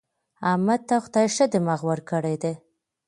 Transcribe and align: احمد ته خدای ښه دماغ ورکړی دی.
احمد 0.51 0.81
ته 0.87 0.95
خدای 1.03 1.27
ښه 1.35 1.45
دماغ 1.53 1.81
ورکړی 1.89 2.35
دی. 2.43 2.53